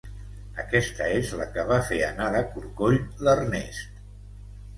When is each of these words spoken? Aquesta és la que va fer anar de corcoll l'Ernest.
Aquesta 0.61 1.09
és 1.17 1.33
la 1.41 1.47
que 1.57 1.65
va 1.73 1.77
fer 1.89 1.99
anar 2.07 2.31
de 2.37 2.41
corcoll 2.55 2.99
l'Ernest. 3.29 4.03